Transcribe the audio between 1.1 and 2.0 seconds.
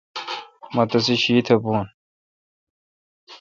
شیتھ بھون۔